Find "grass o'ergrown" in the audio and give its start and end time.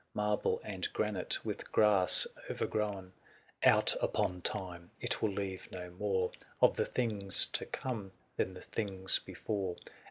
1.71-3.13